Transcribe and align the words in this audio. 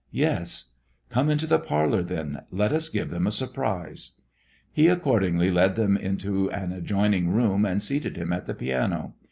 "Yes." 0.09 0.71
"Come 1.09 1.29
into 1.29 1.45
the 1.45 1.59
parlor, 1.59 2.01
then. 2.01 2.41
Let 2.49 2.73
us 2.73 2.89
give 2.89 3.11
them 3.11 3.27
a 3.27 3.31
surprise." 3.31 4.13
He 4.73 4.87
accordingly 4.87 5.51
led 5.51 5.77
him 5.77 5.95
into 5.95 6.49
an 6.49 6.71
adjoining 6.71 7.29
room 7.29 7.65
and 7.65 7.83
seated 7.83 8.17
him 8.17 8.33
at 8.33 8.47
the 8.47 8.55
piano. 8.55 9.13